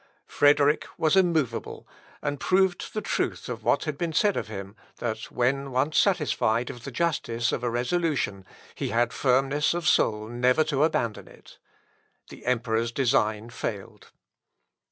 Frederick 0.25 0.87
was 0.97 1.15
immovable, 1.15 1.87
and 2.23 2.39
proved 2.39 2.91
the 2.95 3.03
truth 3.03 3.47
of 3.47 3.63
what 3.63 3.83
has 3.83 3.93
been 3.93 4.13
said 4.13 4.35
of 4.35 4.47
him, 4.47 4.75
that 4.97 5.25
when 5.31 5.69
once 5.69 5.95
satisfied 5.95 6.71
of 6.71 6.85
the 6.85 6.91
justice 6.91 7.51
of 7.51 7.63
a 7.63 7.69
resolution, 7.69 8.43
he 8.73 8.89
had 8.89 9.13
firmness 9.13 9.75
of 9.75 9.87
soul 9.87 10.27
never 10.27 10.63
to 10.63 10.83
abandon 10.83 11.27
it. 11.27 11.59
The 12.29 12.47
Emperor's 12.47 12.91
design 12.91 13.51
failed. 13.51 14.09